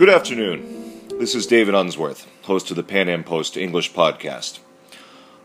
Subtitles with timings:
[0.00, 1.18] Good afternoon.
[1.18, 4.58] This is David Unsworth, host of the PanAm Post English podcast.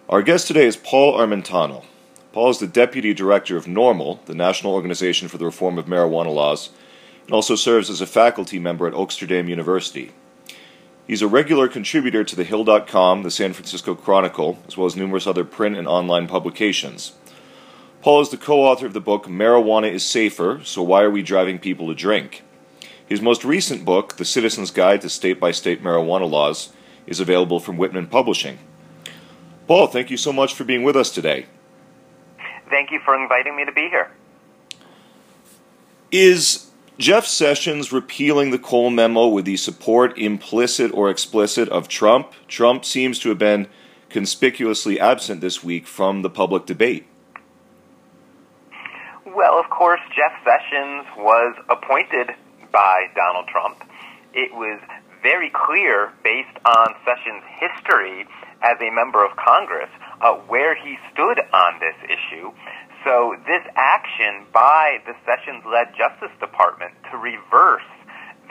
[0.08, 1.84] Our guest today is Paul Armentano.
[2.32, 6.34] Paul is the Deputy Director of NORML, the National Organization for the Reform of Marijuana
[6.34, 6.70] Laws,
[7.26, 10.14] and also serves as a faculty member at Oaksterdam University.
[11.06, 15.28] He's a regular contributor to the Hill.com, the San Francisco Chronicle, as well as numerous
[15.28, 17.12] other print and online publications.
[18.02, 21.24] Paul is the co author of the book Marijuana is Safer, So Why Are We
[21.24, 22.45] Driving People to Drink?
[23.08, 26.74] His most recent book, The Citizen's Guide to State by State Marijuana Laws,
[27.06, 28.58] is available from Whitman Publishing.
[29.68, 31.46] Paul, thank you so much for being with us today.
[32.70, 34.12] Thank you for inviting me to be here.
[36.12, 42.32] Is Jeff Sessions repealing the Cole memo with the support, implicit or explicit, of Trump?
[42.48, 43.68] Trump seems to have been
[44.10, 47.06] conspicuously absent this week from the public debate.
[49.26, 52.36] Well, of course, Jeff Sessions was appointed
[52.76, 53.80] by Donald Trump.
[54.36, 54.84] It was
[55.24, 58.28] very clear, based on Sessions' history
[58.60, 59.88] as a member of Congress,
[60.20, 62.52] uh, where he stood on this issue.
[63.08, 67.88] So, this action by the Sessions led Justice Department to reverse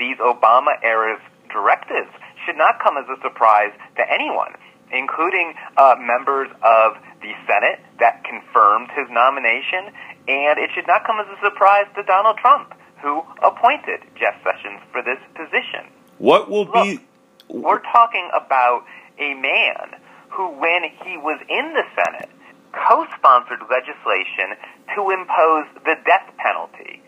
[0.01, 1.21] these Obama era
[1.53, 2.11] directives
[2.47, 4.57] should not come as a surprise to anyone,
[4.91, 9.93] including uh, members of the Senate that confirmed his nomination,
[10.27, 12.73] and it should not come as a surprise to Donald Trump
[13.05, 15.93] who appointed Jeff Sessions for this position.
[16.17, 17.05] What will Look, be.
[17.53, 18.89] We're talking about
[19.21, 20.01] a man
[20.33, 22.33] who, when he was in the Senate,
[22.73, 24.57] co sponsored legislation
[24.97, 27.05] to impose the death penalty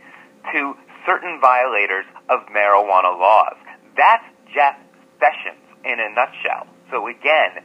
[0.53, 0.77] to
[1.09, 3.57] certain violators of marijuana laws.
[3.97, 4.77] That's Jeff
[5.17, 6.69] Sessions in a nutshell.
[6.93, 7.65] So, again,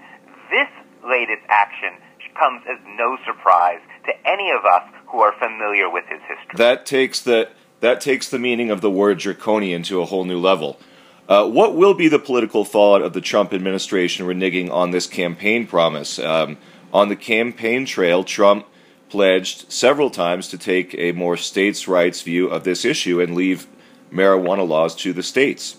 [0.50, 0.72] this
[1.04, 2.00] latest action
[2.40, 6.56] comes as no surprise to any of us who are familiar with his history.
[6.56, 7.50] That takes the
[7.82, 10.80] that takes the meaning of the word draconian to a whole new level.
[11.28, 15.68] Uh, what will be the political fallout of the Trump administration reneging on this campaign
[15.68, 16.19] promise?
[16.19, 16.58] Um,
[16.94, 18.66] on the campaign trail, Trump
[19.09, 23.68] pledged several times to take a more states' rights view of this issue and leave
[24.12, 25.78] marijuana laws to the states.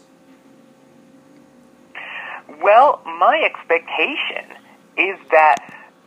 [2.63, 4.57] Well, my expectation
[4.97, 5.57] is that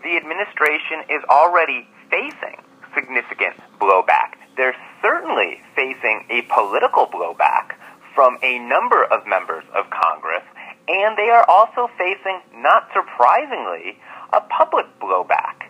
[0.04, 2.64] the administration is already facing
[2.94, 4.36] significant blowback.
[4.58, 7.76] They're certainly facing a political blowback
[8.14, 10.44] from a number of members of Congress,
[10.88, 14.00] and they are also facing, not surprisingly,
[14.32, 15.68] a public blowback.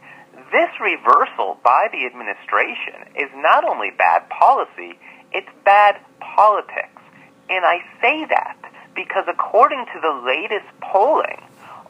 [0.51, 4.99] This reversal by the administration is not only bad policy,
[5.31, 7.01] it's bad politics.
[7.49, 8.57] And I say that
[8.95, 11.41] because according to the latest polling,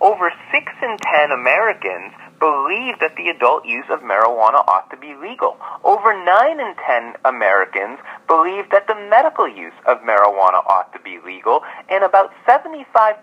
[0.02, 5.16] over 6 in 10 Americans believe that the adult use of marijuana ought to be
[5.16, 5.58] legal.
[5.84, 11.20] Over 9 in 10 Americans believe that the medical use of marijuana ought to be
[11.26, 13.16] legal, and about 75%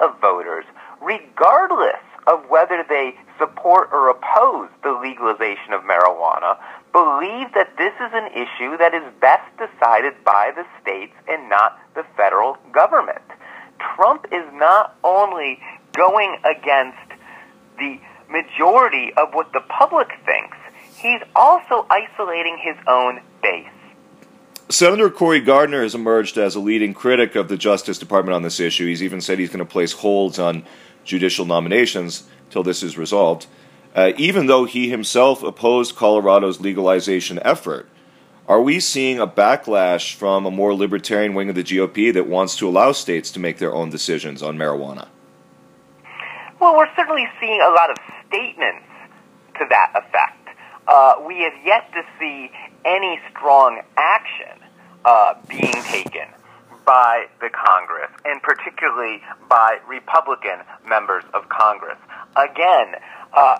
[0.00, 0.64] of voters,
[1.00, 6.58] regardless of whether they support or oppose the legalization of marijuana,
[6.92, 11.78] believe that this is an issue that is best decided by the states and not
[11.94, 13.22] the federal government.
[13.96, 15.58] Trump is not only
[15.92, 16.98] going against
[17.78, 17.98] the
[18.30, 20.56] majority of what the public thinks,
[20.96, 23.66] he's also isolating his own base.
[24.68, 28.60] Senator Cory Gardner has emerged as a leading critic of the Justice Department on this
[28.60, 28.86] issue.
[28.86, 30.64] He's even said he's going to place holds on
[31.04, 33.46] judicial nominations till this is resolved,
[33.96, 37.88] uh, even though he himself opposed Colorado's legalization effort.
[38.46, 42.56] Are we seeing a backlash from a more libertarian wing of the GOP that wants
[42.56, 45.08] to allow states to make their own decisions on marijuana?
[46.60, 47.96] Well, we're certainly seeing a lot of
[48.30, 48.86] statements
[49.58, 50.48] to that effect.
[50.86, 52.50] Uh, we have yet to see
[52.84, 54.64] any strong action
[55.04, 56.26] uh, being taken
[56.86, 60.58] by the Congress, and particularly by Republican
[60.88, 61.98] members of Congress.
[62.36, 62.94] Again,
[63.34, 63.58] uh,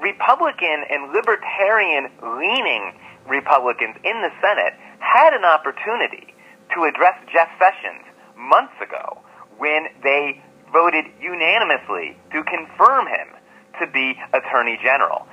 [0.00, 2.92] Republican and libertarian leaning
[3.28, 6.34] Republicans in the Senate had an opportunity
[6.74, 8.04] to address Jeff Sessions
[8.36, 9.18] months ago
[9.58, 13.28] when they voted unanimously to confirm him
[13.80, 15.26] to be Attorney General,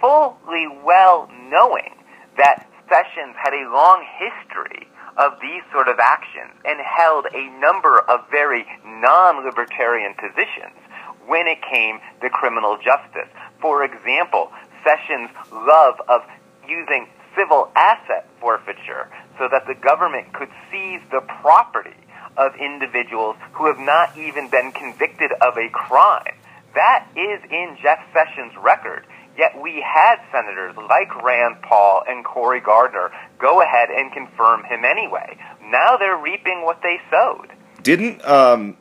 [0.00, 1.94] fully well knowing
[2.36, 4.88] that Sessions had a long history
[5.18, 10.78] of these sort of actions and held a number of very non-libertarian positions
[11.26, 13.28] when it came to criminal justice.
[13.60, 14.50] For example,
[14.84, 16.22] Sessions' love of
[16.66, 21.98] using civil asset forfeiture so that the government could seize the property
[22.36, 26.37] of individuals who have not even been convicted of a crime.
[26.74, 29.06] That is in Jeff Sessions' record.
[29.36, 34.84] Yet we had senators like Rand Paul and Cory Gardner go ahead and confirm him
[34.84, 35.38] anyway.
[35.62, 37.52] Now they're reaping what they sowed.
[37.82, 38.76] Didn't um,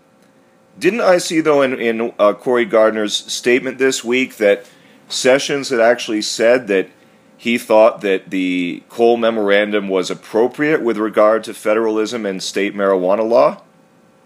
[0.80, 4.68] didn't I see though in in uh, Cory Gardner's statement this week that
[5.10, 6.89] Sessions had actually said that
[7.38, 13.28] he thought that the Cole memorandum was appropriate with regard to federalism and state marijuana
[13.28, 13.62] law?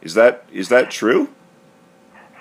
[0.01, 1.29] Is that is that true?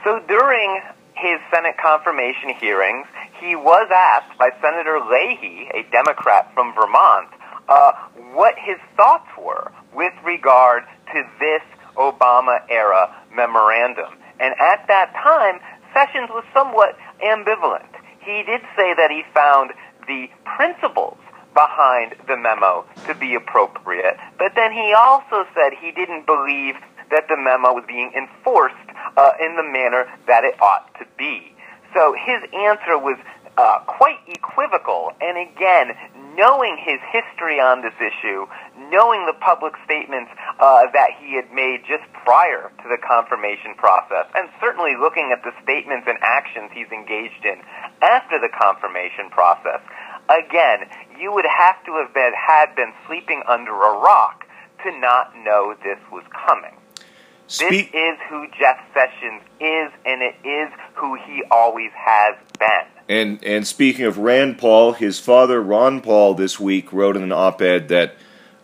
[0.04, 0.80] So during
[1.20, 3.06] his Senate confirmation hearings,
[3.40, 7.28] he was asked by Senator Leahy, a Democrat from Vermont,
[7.68, 7.92] uh,
[8.32, 10.82] what his thoughts were with regard
[11.12, 11.62] to this
[11.96, 14.16] Obama era memorandum.
[14.40, 15.60] And at that time,
[15.92, 17.90] Sessions was somewhat ambivalent.
[18.20, 19.72] He did say that he found
[20.06, 21.18] the principles
[21.52, 26.76] behind the memo to be appropriate, but then he also said he didn't believe
[27.10, 28.74] that the memo was being enforced
[29.16, 31.54] uh, in the manner that it ought to be.
[31.94, 33.18] So his answer was
[33.58, 35.92] uh, quite equivocal, and again,
[36.38, 38.46] knowing his history on this issue,
[38.88, 40.30] knowing the public statements
[40.60, 45.42] uh, that he had made just prior to the confirmation process, and certainly looking at
[45.42, 47.60] the statements and actions he's engaged in
[48.00, 49.82] after the confirmation process,
[50.30, 50.86] again,
[51.18, 54.46] you would have to have been, had been sleeping under a rock
[54.84, 56.79] to not know this was coming.
[57.50, 62.86] Speak- this is who Jeff Sessions is, and it is who he always has been.
[63.08, 67.32] And and speaking of Rand Paul, his father Ron Paul this week wrote in an
[67.32, 68.14] op-ed that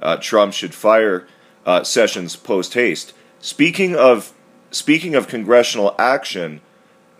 [0.00, 1.26] uh, Trump should fire
[1.66, 3.12] uh, Sessions post haste.
[3.40, 4.32] Speaking of
[4.70, 6.60] speaking of congressional action,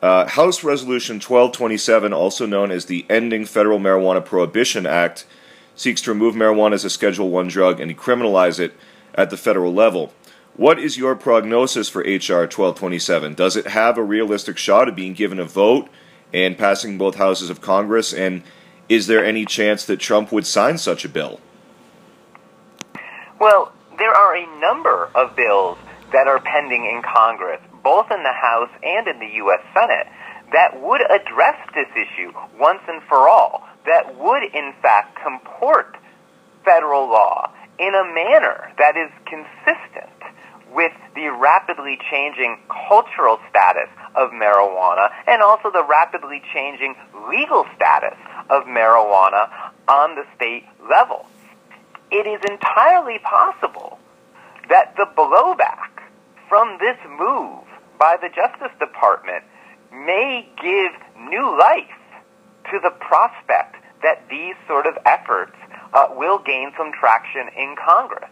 [0.01, 5.27] uh, House Resolution 1227, also known as the Ending Federal Marijuana Prohibition Act,
[5.75, 8.75] seeks to remove marijuana as a Schedule One drug and decriminalize it
[9.17, 10.13] at the federal level.
[10.57, 13.35] What is your prognosis for HR 1227?
[13.35, 15.87] Does it have a realistic shot of being given a vote
[16.33, 18.15] and passing both houses of Congress?
[18.15, 18.43] And
[18.89, 21.41] is there any chance that Trump would sign such a bill?
[23.39, 25.77] Well, there are a number of bills
[26.13, 29.61] that are pending in Congress, both in the House and in the U.S.
[29.75, 30.07] Senate,
[30.53, 35.99] that would address this issue once and for all, that would in fact comport
[36.65, 40.16] federal law in a manner that is consistent
[40.75, 42.59] with the rapidly changing
[42.89, 46.95] cultural status of marijuana and also the rapidly changing
[47.31, 48.19] legal status
[48.51, 49.49] of marijuana
[49.89, 51.27] on the state level.
[52.11, 53.99] It is entirely possible
[54.69, 56.03] that the blowback
[56.49, 57.65] from this move
[57.99, 59.45] by the Justice Department
[59.93, 60.93] may give
[61.31, 61.91] new life
[62.71, 65.57] to the prospect that these sort of efforts
[65.93, 68.31] uh, will gain some traction in Congress.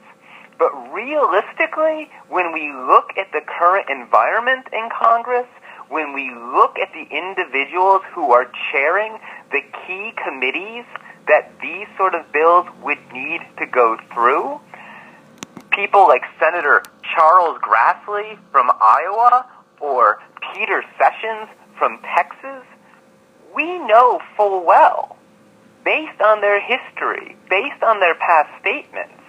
[0.58, 5.46] But realistically, when we look at the current environment in Congress,
[5.88, 9.18] when we look at the individuals who are chairing
[9.50, 10.84] the key committees
[11.26, 14.60] that these sort of bills would need to go through,
[15.70, 16.82] people like Senator
[17.14, 19.46] Charles Grassley from Iowa
[19.80, 20.22] or
[20.52, 21.48] Peter Sessions
[21.78, 22.64] from Texas,
[23.54, 25.16] we know full well,
[25.84, 29.23] based on their history, based on their past statements,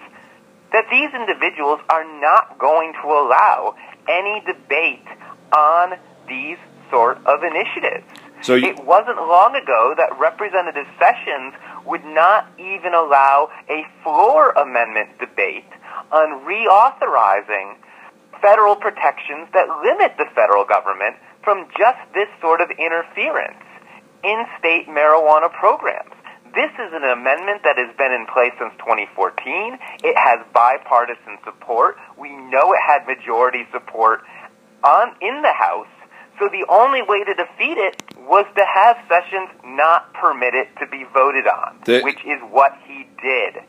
[0.72, 3.74] that these individuals are not going to allow
[4.08, 5.06] any debate
[5.52, 5.98] on
[6.28, 6.58] these
[6.90, 8.04] sort of initiatives.
[8.42, 11.54] So you- it wasn't long ago that Representative Sessions
[11.84, 15.72] would not even allow a floor amendment debate
[16.12, 17.76] on reauthorizing
[18.40, 23.62] federal protections that limit the federal government from just this sort of interference
[24.22, 26.12] in state marijuana programs.
[26.54, 27.75] This is an amendment that has been in
[28.36, 29.78] place since 2014.
[30.04, 31.96] It has bipartisan support.
[32.18, 34.20] We know it had majority support
[34.84, 35.88] on in the House.
[36.38, 37.96] So the only way to defeat it
[38.28, 42.76] was to have Sessions not permit it to be voted on, The- which is what
[42.84, 43.62] he did.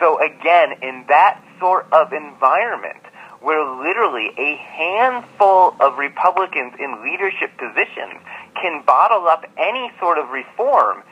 [0.00, 2.98] So again, in that sort of environment,
[3.40, 8.18] where literally a handful of Republicans in leadership positions
[8.60, 11.04] can bottle up any sort of reform,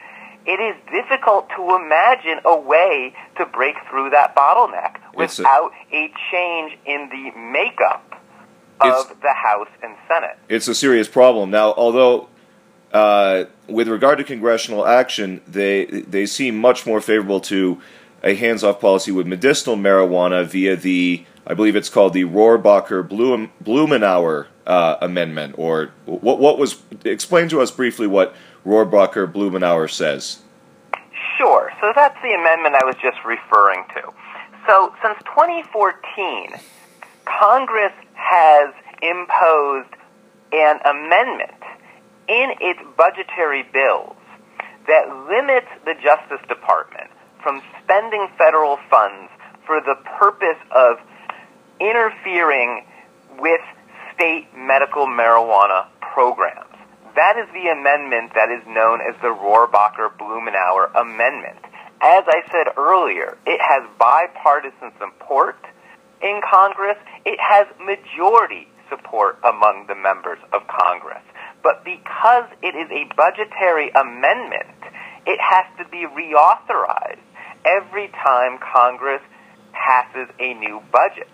[0.47, 5.73] it is difficult to imagine a way to break through that bottleneck It's a- without
[5.93, 8.15] a change in the makeup
[8.81, 10.37] of the House and Senate.
[10.49, 11.51] It's a serious problem.
[11.51, 12.29] Now, although
[12.93, 17.81] uh, with regard to congressional action, they they seem much more favorable to
[18.23, 23.51] a hands-off policy with medicinal marijuana via the, I believe it's called the Rohrabacher Blum,
[23.63, 25.55] Blumenauer uh, amendment.
[25.59, 26.39] Or what?
[26.39, 26.83] What was?
[27.05, 28.35] Explain to us briefly what
[28.67, 30.43] Rohrabacher Blumenauer says.
[31.39, 31.71] Sure.
[31.81, 34.13] So that's the amendment I was just referring to.
[34.67, 36.59] So since 2014,
[37.25, 39.95] Congress has imposed
[40.53, 41.63] an amendment
[42.29, 44.17] in its budgetary bills
[44.89, 47.11] that limits the Justice Department
[47.43, 49.31] from spending federal funds
[49.65, 50.99] for the purpose of
[51.81, 52.85] interfering
[53.39, 53.61] with
[54.15, 56.66] state medical marijuana programs.
[57.17, 61.57] That is the amendment that is known as the Rohrabacher Blumenauer Amendment.
[62.03, 65.57] As I said earlier, it has bipartisan support
[66.21, 66.99] in Congress.
[67.25, 71.25] It has majority support among the members of Congress.
[71.63, 74.77] But because it is a budgetary amendment,
[75.25, 77.25] it has to be reauthorized
[77.65, 79.23] every time Congress
[79.73, 81.29] passes a new budget.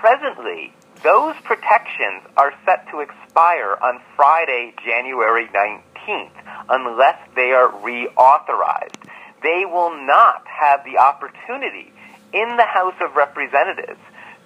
[0.00, 0.74] Presently,
[1.04, 6.32] those protections are set to expire on Friday, January 19th,
[6.70, 8.96] unless they are reauthorized.
[9.42, 11.92] They will not have the opportunity
[12.32, 14.00] in the House of Representatives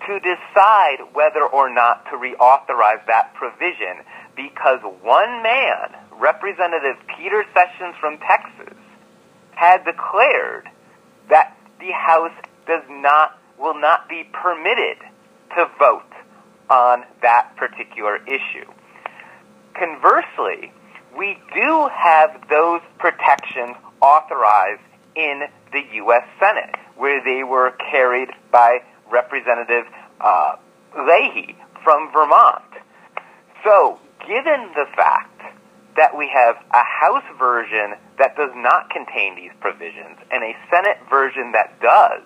[0.07, 7.95] to decide whether or not to reauthorize that provision because one man, Representative Peter Sessions
[8.01, 8.77] from Texas,
[9.53, 10.69] had declared
[11.31, 12.35] that the House
[12.67, 14.99] does not will not be permitted
[15.57, 16.08] to vote
[16.71, 18.71] on that particular issue.
[19.75, 20.73] Conversely,
[21.17, 24.83] we do have those protections authorized
[25.17, 26.25] in the U.S.
[26.39, 28.79] Senate, where they were carried by
[29.11, 29.85] Representative
[30.21, 30.57] uh,
[30.97, 32.63] Leahy from Vermont.
[33.65, 35.43] So, given the fact
[35.97, 40.99] that we have a House version that does not contain these provisions and a Senate
[41.11, 42.23] version that does,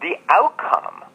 [0.00, 1.05] the outcome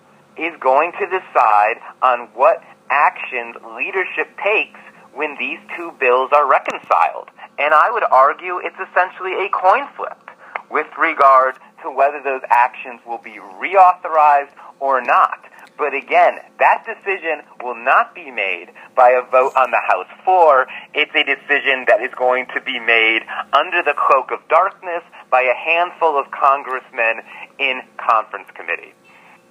[0.41, 4.79] is going to decide on what actions leadership takes
[5.13, 7.29] when these two bills are reconciled.
[7.59, 10.31] And I would argue it's essentially a coin flip
[10.69, 15.45] with regard to whether those actions will be reauthorized or not.
[15.77, 20.67] But again, that decision will not be made by a vote on the House floor.
[20.93, 23.21] It's a decision that is going to be made
[23.53, 27.21] under the cloak of darkness by a handful of congressmen
[27.57, 28.93] in conference committee.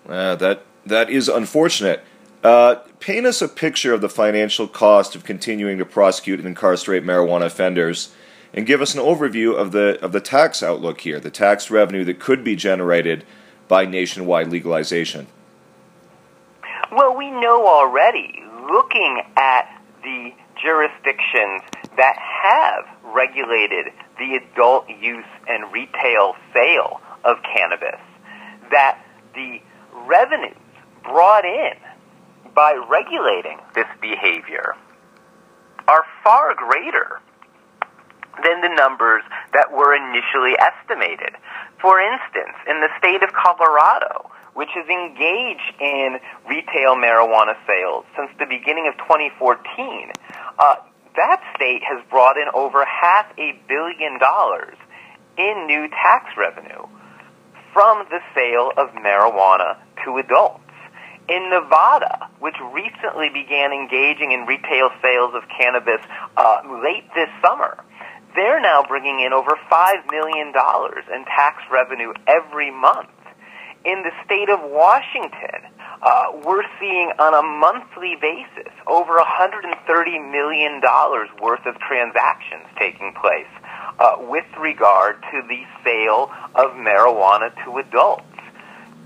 [0.09, 2.05] Uh, that that is unfortunate.
[2.43, 7.05] Uh, paint us a picture of the financial cost of continuing to prosecute and incarcerate
[7.05, 8.15] marijuana offenders,
[8.55, 12.05] and give us an overview of the of the tax outlook here, the tax revenue
[12.05, 13.25] that could be generated
[13.69, 15.27] by nationwide legalization.
[16.91, 21.63] Well, we know already, looking at the jurisdictions
[21.97, 22.85] that have
[23.15, 28.01] regulated the adult use and retail sale of cannabis,
[28.71, 28.99] that
[29.35, 29.61] the
[30.07, 30.57] revenues
[31.03, 31.75] brought in
[32.55, 34.75] by regulating this behavior
[35.89, 37.21] are far greater
[38.43, 41.37] than the numbers that were initially estimated.
[41.81, 48.31] For instance, in the state of Colorado, which has engaged in retail marijuana sales since
[48.39, 50.13] the beginning of 2014,
[50.59, 50.75] uh,
[51.17, 54.77] that state has brought in over half a billion dollars
[55.37, 56.87] in new tax revenue
[57.73, 60.70] from the sale of marijuana to adults.
[61.31, 66.03] In Nevada, which recently began engaging in retail sales of cannabis
[66.37, 67.85] uh, late this summer,
[68.35, 73.11] they're now bringing in over $5 million in tax revenue every month.
[73.85, 75.71] In the state of Washington,
[76.03, 80.81] uh, we're seeing on a monthly basis over $130 million
[81.41, 83.47] worth of transactions taking place
[84.01, 88.25] uh, with regard to the sale of marijuana to adults.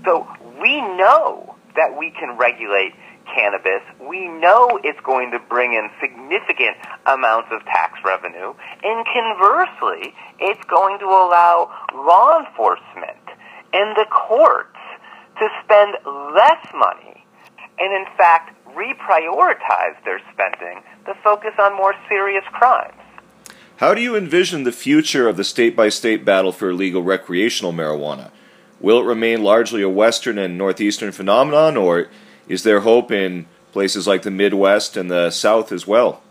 [0.03, 0.27] So
[0.59, 2.93] we know that we can regulate
[3.25, 3.81] cannabis.
[3.99, 8.53] We know it's going to bring in significant amounts of tax revenue.
[8.83, 13.25] And conversely, it's going to allow law enforcement
[13.73, 14.77] and the courts
[15.39, 15.97] to spend
[16.33, 17.25] less money
[17.77, 22.93] and, in fact, reprioritize their spending to focus on more serious crimes.
[23.77, 27.73] How do you envision the future of the state by state battle for legal recreational
[27.73, 28.31] marijuana?
[28.85, 32.07] Will it remain largely a Western and Northeastern phenomenon, or
[32.47, 36.21] is there hope in places like the Midwest and the South as well?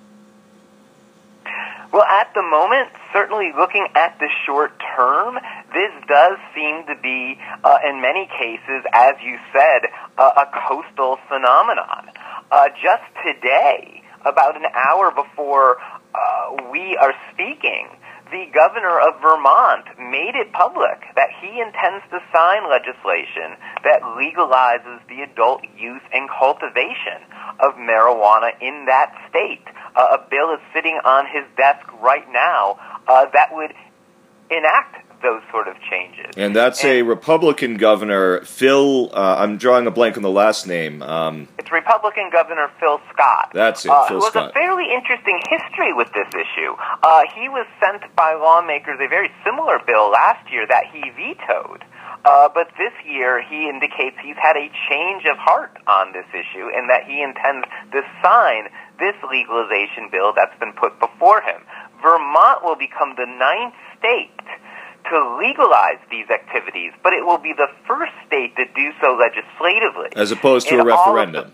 [1.92, 5.34] Well, at the moment, certainly looking at the short term,
[5.72, 11.18] this does seem to be, uh, in many cases, as you said, uh, a coastal
[11.26, 12.08] phenomenon.
[12.52, 15.78] Uh, just today, about an hour before
[16.14, 17.88] uh, we are speaking,
[18.30, 25.04] the governor of Vermont made it public that he intends to sign legislation that legalizes
[25.08, 27.20] the adult use and cultivation
[27.60, 29.64] of marijuana in that state.
[29.94, 33.72] Uh, a bill is sitting on his desk right now uh, that would
[34.50, 36.32] enact those sort of changes.
[36.36, 39.10] And that's and, a Republican governor, Phil.
[39.12, 41.02] Uh, I'm drawing a blank on the last name.
[41.02, 43.50] Um, it's Republican Governor Phil Scott.
[43.52, 46.76] That's it, uh, Phil who has a fairly interesting history with this issue.
[47.02, 51.84] Uh, he was sent by lawmakers a very similar bill last year that he vetoed.
[52.24, 56.72] Uh, but this year, he indicates he's had a change of heart on this issue
[56.72, 58.64] and that he intends to sign
[58.98, 61.60] this legalization bill that's been put before him.
[62.00, 64.40] Vermont will become the ninth state
[65.10, 70.08] to legalize these activities, but it will be the first state to do so legislatively.
[70.16, 71.52] As opposed to in a referendum.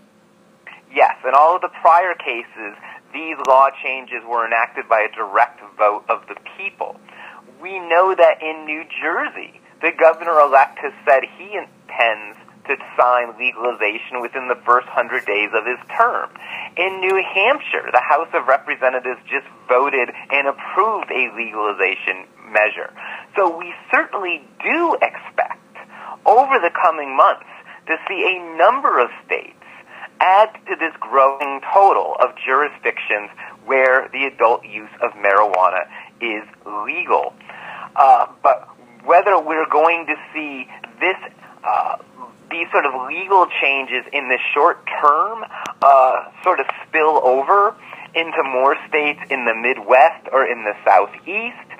[0.65, 2.77] The, yes, in all of the prior cases,
[3.13, 6.99] these law changes were enacted by a direct vote of the people.
[7.61, 13.33] We know that in New Jersey, the governor elect has said he intends to sign
[13.37, 16.29] legalization within the first hundred days of his term.
[16.77, 22.93] In New Hampshire, the House of Representatives just voted and approved a legalization measure.
[23.35, 25.59] So we certainly do expect
[26.25, 27.49] over the coming months
[27.87, 29.57] to see a number of states
[30.19, 33.29] add to this growing total of jurisdictions
[33.65, 35.89] where the adult use of marijuana
[36.21, 36.43] is
[36.85, 37.33] legal.
[37.95, 38.69] Uh, but
[39.03, 40.67] whether we're going to see
[40.99, 41.17] this
[41.63, 41.97] uh,
[42.51, 45.43] these sort of legal changes in the short term
[45.81, 47.75] uh, sort of spill over
[48.13, 51.70] into more states in the Midwest or in the Southeast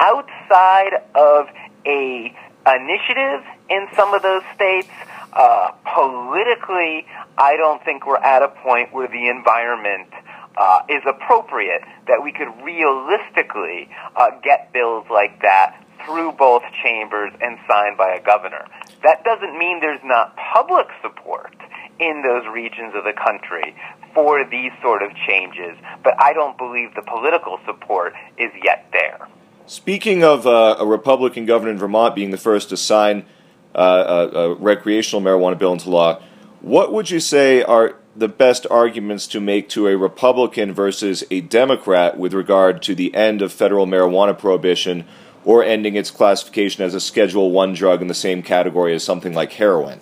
[0.00, 1.46] outside of
[1.86, 2.34] a
[2.66, 4.88] initiative in some of those states,
[5.32, 10.08] uh, politically, I don't think we're at a point where the environment
[10.56, 17.32] uh, is appropriate that we could realistically uh, get bills like that through both chambers
[17.40, 18.66] and signed by a governor.
[19.02, 21.54] That doesn't mean there's not public support
[22.00, 23.74] in those regions of the country
[24.14, 29.28] for these sort of changes, but I don't believe the political support is yet there.
[29.68, 33.26] Speaking of uh, a Republican governor in Vermont being the first to sign
[33.74, 36.22] uh, a, a, recreational marijuana bill into law,
[36.62, 41.42] what would you say are the best arguments to make to a Republican versus a
[41.42, 45.04] Democrat with regard to the end of federal marijuana prohibition
[45.44, 49.34] or ending its classification as a Schedule One drug in the same category as something
[49.34, 50.00] like heroin?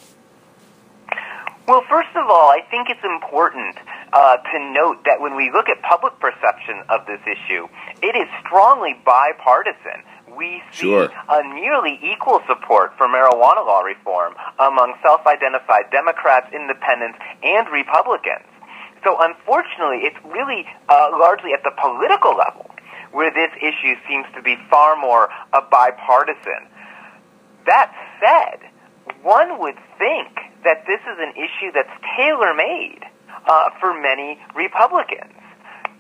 [1.67, 3.75] Well, first of all, I think it's important
[4.13, 7.67] uh, to note that when we look at public perception of this issue,
[8.03, 10.07] it is strongly bipartisan.
[10.31, 11.11] We see sure.
[11.11, 18.47] a nearly equal support for marijuana law reform among self identified Democrats, independents, and Republicans.
[19.03, 22.71] So, unfortunately, it's really uh, largely at the political level
[23.11, 26.71] where this issue seems to be far more a bipartisan.
[27.67, 27.91] That
[28.23, 28.71] said,
[29.23, 30.29] one would think
[30.65, 33.01] that this is an issue that's tailor made
[33.47, 35.33] uh, for many Republicans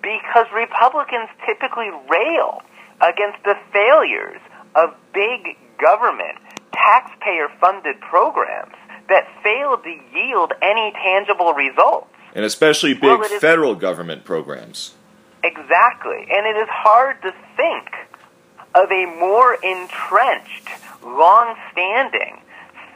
[0.02, 2.62] because Republicans typically rail
[3.00, 4.40] against the failures
[4.74, 6.38] of big government,
[6.72, 8.74] taxpayer funded programs
[9.08, 12.08] that fail to yield any tangible results.
[12.34, 14.94] And especially big well, federal government programs.
[15.42, 16.26] Exactly.
[16.30, 17.88] And it is hard to think
[18.74, 20.68] of a more entrenched,
[21.02, 22.40] long standing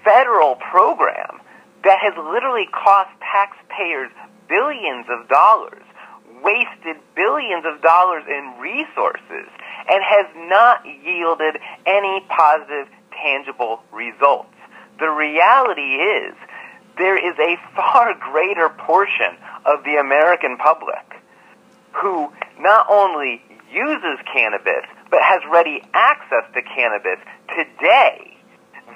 [0.04, 1.40] federal program
[1.84, 4.10] that has literally cost taxpayers
[4.48, 5.82] billions of dollars,
[6.42, 9.48] wasted billions of dollars in resources,
[9.88, 14.52] and has not yielded any positive, tangible results.
[14.98, 16.34] The reality is,
[16.98, 21.22] there is a far greater portion of the American public
[21.92, 28.39] who not only uses cannabis, but has ready access to cannabis today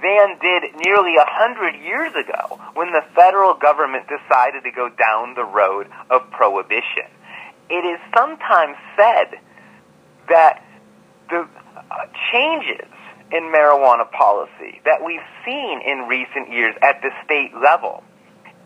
[0.02, 5.34] than did nearly a hundred years ago when the federal government decided to go down
[5.34, 7.08] the road of prohibition.
[7.70, 9.40] It is sometimes said
[10.28, 10.62] that
[11.30, 12.88] the uh, changes
[13.32, 18.04] in marijuana policy that we've seen in recent years at the state level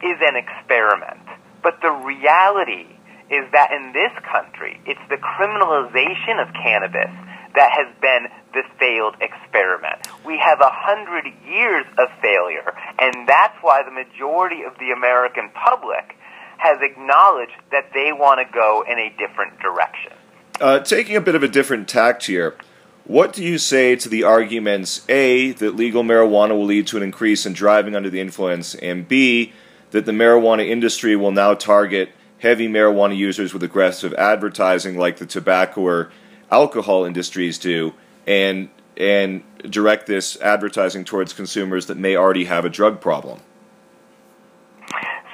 [0.03, 1.23] is an experiment.
[1.63, 2.87] But the reality
[3.31, 7.13] is that in this country, it's the criminalization of cannabis
[7.55, 10.09] that has been the failed experiment.
[10.25, 15.51] We have a hundred years of failure, and that's why the majority of the American
[15.51, 16.17] public
[16.59, 20.13] has acknowledged that they want to go in a different direction.
[20.61, 22.57] Uh, taking a bit of a different tact here,
[23.05, 27.03] what do you say to the arguments A, that legal marijuana will lead to an
[27.03, 29.53] increase in driving under the influence, and B,
[29.93, 35.27] that the marijuana industry will now target heavy marijuana users with aggressive advertising like the
[35.27, 36.11] tobacco or
[36.51, 37.95] alcohol industries do
[38.27, 43.41] and and direct this advertising towards consumers that may already have a drug problem?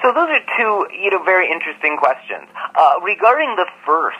[0.03, 2.47] So those are two, you know, very interesting questions.
[2.75, 4.19] Uh, regarding the first,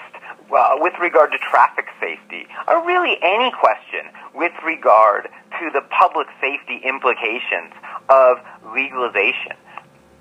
[0.49, 5.29] well, with regard to traffic safety, or really any question with regard
[5.59, 7.71] to the public safety implications
[8.09, 8.39] of
[8.73, 9.53] legalization.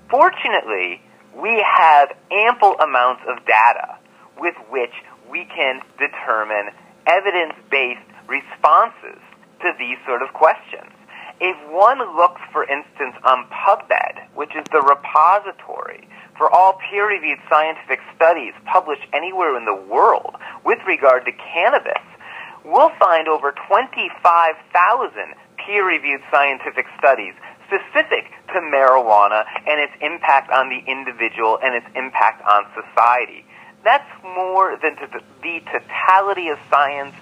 [0.07, 1.01] Fortunately,
[1.35, 3.97] we have ample amounts of data
[4.37, 4.93] with which
[5.35, 6.71] we can determine
[7.05, 9.19] evidence-based responses
[9.59, 10.87] to these sort of questions.
[11.41, 17.99] If one looks, for instance, on PubMed, which is the repository for all peer-reviewed scientific
[18.15, 22.03] studies published anywhere in the world with regard to cannabis,
[22.63, 27.33] we'll find over 25,000 peer-reviewed scientific studies
[27.67, 33.44] specific to marijuana and its impact on the individual and its impact on society.
[33.85, 35.07] That's more than to
[35.43, 37.13] the totality of science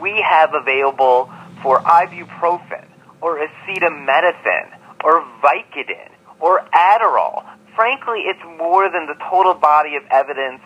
[0.00, 1.28] we have available
[1.60, 2.86] for ibuprofen
[3.20, 7.44] or acetaminophen or Vicodin or Adderall.
[7.74, 10.60] Frankly, it's more than the total body of evidence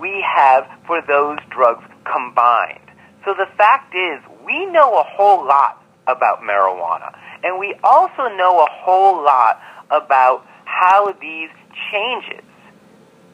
[0.00, 2.78] we have for those drugs combined.
[3.24, 7.12] So the fact is, we know a whole lot about marijuana.
[7.42, 11.50] And we also know a whole lot about how these
[11.90, 12.45] changes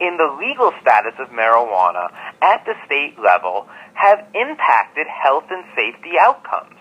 [0.03, 2.11] in the legal status of marijuana
[2.43, 6.75] at the state level have impacted health and safety outcomes.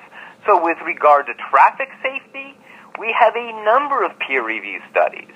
[0.47, 2.57] So with regard to traffic safety,
[2.97, 5.29] we have a number of peer review studies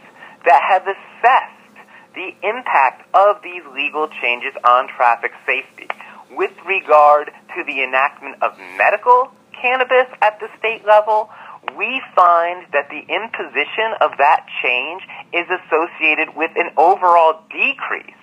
[0.45, 1.77] that have assessed
[2.15, 5.87] the impact of these legal changes on traffic safety
[6.31, 11.29] with regard to the enactment of medical cannabis at the state level,
[11.77, 18.21] we find that the imposition of that change is associated with an overall decrease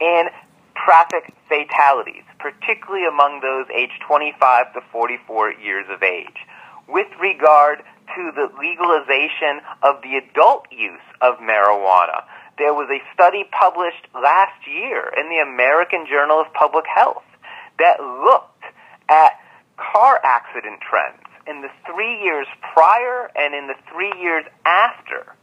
[0.00, 0.28] in
[0.74, 6.46] traffic fatalities, particularly among those aged 25 to 44 years of age.
[6.88, 7.82] With regard
[8.16, 12.24] to the legalization of the adult use of marijuana,
[12.58, 17.24] there was a study published last year in the American Journal of Public Health
[17.78, 18.64] that looked
[19.08, 19.38] at
[19.76, 25.34] car accident trends in the three years prior and in the three years after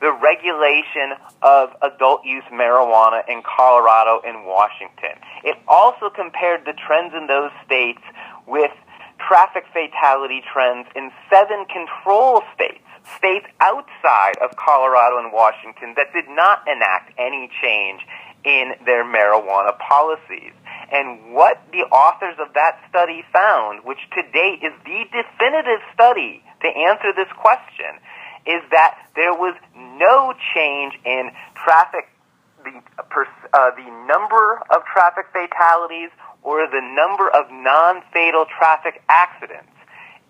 [0.00, 5.20] the regulation of adult use marijuana in Colorado and Washington.
[5.44, 8.00] It also compared the trends in those states
[8.46, 8.72] with
[9.20, 12.80] traffic fatality trends in seven control states,
[13.16, 18.00] states outside of Colorado and Washington that did not enact any change
[18.44, 20.52] in their marijuana policies.
[20.90, 26.42] And what the authors of that study found, which to date is the definitive study
[26.62, 27.94] to answer this question,
[28.46, 32.08] is that there was no change in traffic,
[32.64, 32.82] the,
[33.52, 36.10] uh, the number of traffic fatalities
[36.42, 39.70] or the number of non-fatal traffic accidents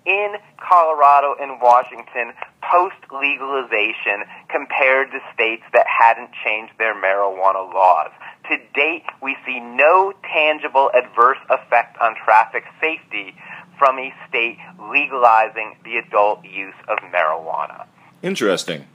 [0.06, 2.32] in Colorado and Washington
[2.64, 8.10] post legalization compared to states that hadn't changed their marijuana laws.
[8.50, 13.32] To date, we see no tangible adverse effect on traffic safety
[13.78, 14.58] from a state
[14.92, 17.86] legalizing the adult use of marijuana.
[18.22, 18.86] Interesting.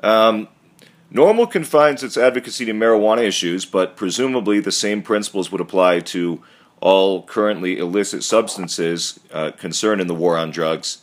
[0.00, 0.46] Um,
[1.12, 6.40] NORML confines its advocacy to marijuana issues, but presumably the same principles would apply to
[6.80, 10.98] all currently illicit substances uh, concerned in the war on drugs.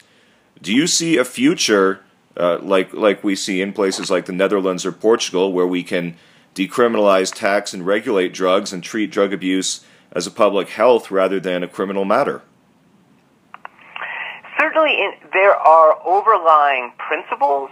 [0.61, 2.05] Do you see a future
[2.37, 6.15] uh, like like we see in places like the Netherlands or Portugal, where we can
[6.55, 11.63] decriminalize, tax, and regulate drugs and treat drug abuse as a public health rather than
[11.63, 12.41] a criminal matter?
[14.59, 17.69] Certainly, in, there are overlying principles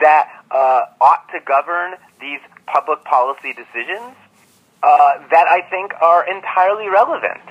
[0.00, 4.14] that uh, ought to govern these public policy decisions
[4.82, 7.42] uh, that I think are entirely relevant.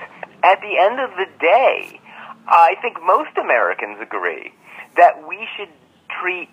[0.42, 2.00] At the end of the day,
[2.46, 4.52] I think most Americans agree
[4.96, 5.68] that we should
[6.20, 6.48] treat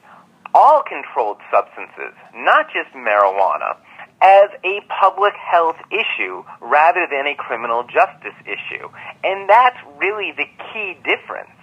[0.53, 3.77] all controlled substances, not just marijuana,
[4.25, 8.89] as a public health issue rather than a criminal justice issue.
[9.23, 11.53] And that's really the key difference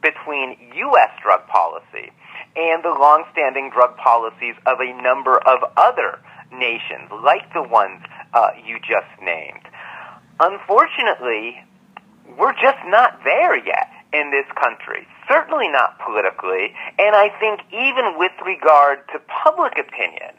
[0.00, 1.12] between U.S.
[1.22, 2.08] drug policy
[2.56, 6.18] and the longstanding drug policies of a number of other
[6.50, 8.00] nations, like the ones
[8.32, 9.68] uh, you just named.
[10.40, 11.60] Unfortunately,
[12.38, 15.06] we're just not there yet in this country.
[15.28, 20.32] Certainly not politically, and I think even with regard to public opinion,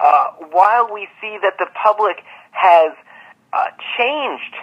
[0.00, 2.16] uh, while we see that the public
[2.52, 2.92] has
[3.52, 4.54] uh, changed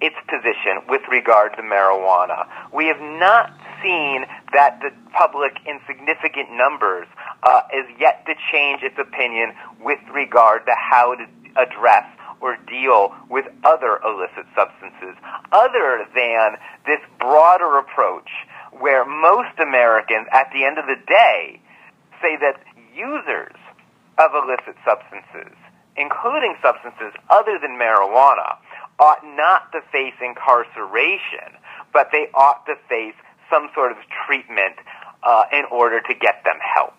[0.00, 3.50] its position with regard to marijuana, we have not
[3.82, 7.06] seen that the public in significant numbers
[7.42, 12.06] uh, is yet to change its opinion with regard to how to address
[12.40, 15.16] or deal with other illicit substances
[15.50, 16.54] other than
[16.86, 18.30] this broader approach
[18.78, 21.60] where most Americans at the end of the day
[22.22, 22.62] say that
[22.94, 23.58] users
[24.18, 25.54] of illicit substances,
[25.96, 28.58] including substances other than marijuana,
[28.98, 31.54] ought not to face incarceration,
[31.92, 33.14] but they ought to face
[33.50, 34.74] some sort of treatment
[35.22, 36.94] uh, in order to get them help.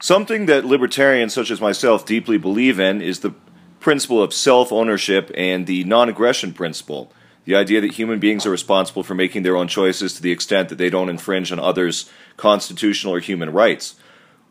[0.00, 3.34] Something that libertarians such as myself deeply believe in is the
[3.80, 7.12] principle of self ownership and the non aggression principle.
[7.44, 10.70] The idea that human beings are responsible for making their own choices to the extent
[10.70, 13.96] that they don't infringe on others' constitutional or human rights.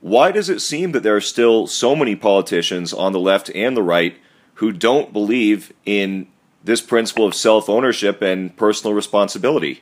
[0.04, 3.72] Why does it seem that there are still so many politicians on the left and
[3.78, 4.18] the right
[4.56, 6.28] who don't believe in
[6.62, 9.82] this principle of self ownership and personal responsibility?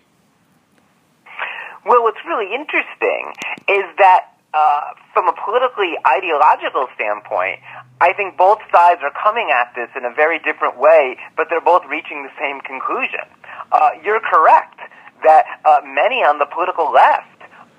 [1.83, 3.33] Well, what's really interesting
[3.67, 7.57] is that uh, from a politically ideological standpoint,
[7.99, 11.65] I think both sides are coming at this in a very different way, but they're
[11.65, 13.25] both reaching the same conclusion.
[13.71, 14.81] Uh, you're correct
[15.23, 17.25] that uh, many on the political left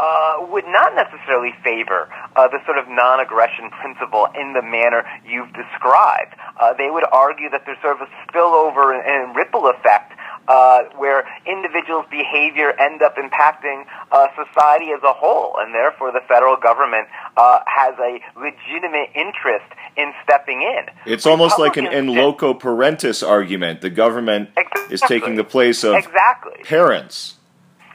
[0.02, 5.52] uh, would not necessarily favor uh, the sort of non-aggression principle in the manner you've
[5.52, 6.34] described.
[6.58, 10.12] Uh, they would argue that there's sort of a spillover and, and ripple effect
[10.48, 16.20] uh, where individuals' behavior end up impacting uh, society as a whole, and therefore the
[16.26, 21.12] federal government uh, has a legitimate interest in stepping in.
[21.12, 23.80] It's almost like an in loco parentis argument.
[23.80, 24.94] The government exactly.
[24.94, 26.62] is taking the place of exactly.
[26.64, 27.36] parents.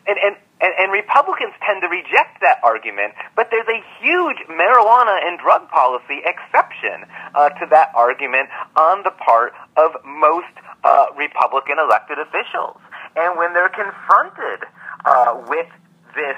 [0.07, 5.21] And, and and, and Republicans tend to reject that argument, but there's a huge marijuana
[5.25, 11.77] and drug policy exception uh, to that argument on the part of most uh, Republican
[11.79, 12.77] elected officials.
[13.15, 14.65] And when they're confronted
[15.05, 15.67] uh, with
[16.15, 16.37] this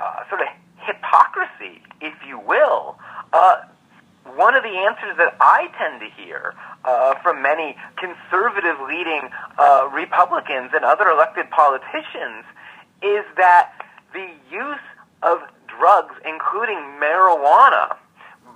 [0.00, 0.48] uh, sort of
[0.80, 2.96] hypocrisy, if you will,
[3.32, 3.62] uh,
[4.36, 9.88] one of the answers that I tend to hear uh, from many conservative leading uh,
[9.92, 12.44] Republicans and other elected politicians
[13.02, 13.72] is that
[14.12, 14.86] the use
[15.22, 17.96] of drugs, including marijuana,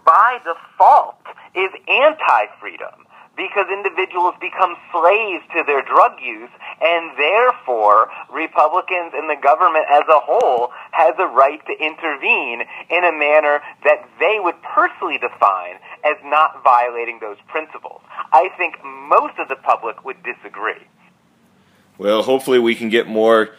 [0.04, 1.16] by default
[1.54, 9.40] is anti-freedom because individuals become slaves to their drug use and therefore Republicans and the
[9.40, 14.54] government as a whole has a right to intervene in a manner that they would
[14.62, 18.00] personally define as not violating those principles.
[18.32, 20.86] I think most of the public would disagree.
[21.98, 23.50] Well, hopefully we can get more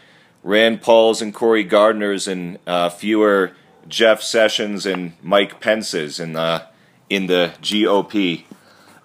[0.46, 3.54] Rand Paul's and Cory Gardner's and uh, fewer
[3.88, 6.68] Jeff Sessions and Mike Pence's in the
[7.10, 8.44] in the GOP.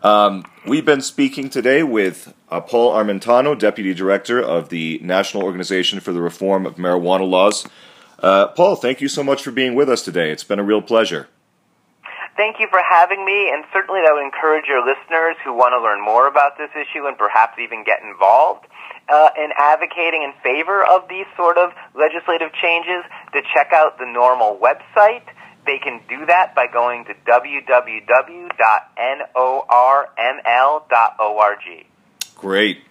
[0.03, 5.99] Um, we've been speaking today with uh, Paul Armentano, Deputy Director of the National Organization
[6.01, 7.67] for the Reform of Marijuana Laws.
[8.19, 10.31] Uh, Paul, thank you so much for being with us today.
[10.31, 11.29] It's been a real pleasure.
[12.37, 15.81] Thank you for having me, and certainly I would encourage your listeners who want to
[15.81, 18.67] learn more about this issue and perhaps even get involved
[19.11, 24.05] uh, in advocating in favor of these sort of legislative changes to check out the
[24.05, 25.25] NORML website.
[25.67, 28.47] They can do that by going to www.norml.org.
[32.37, 32.83] Great.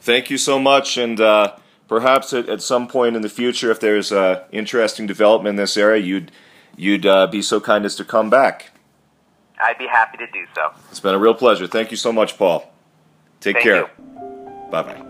[0.00, 1.56] Thank you so much, and uh,
[1.88, 5.76] perhaps at, at, some point in the future, if there's an interesting development in this
[5.76, 6.30] area, you'd
[6.76, 8.70] you'd uh, be so kind as to come back.
[9.58, 10.72] I'd be happy to do so.
[10.90, 11.66] It's been a real pleasure.
[11.66, 12.70] Thank you so much, Paul.
[13.40, 13.90] Take Thank care.
[14.70, 15.03] Bye bye.